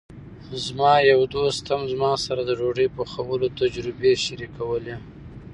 [0.65, 4.95] زما یو دوست هم زما سره د ډوډۍ پخولو تجربې شریکولې.